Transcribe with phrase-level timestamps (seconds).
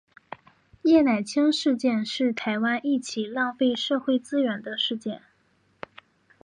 [0.81, 5.21] 叶乃菁事件是台湾一起浪费社会资源的事件。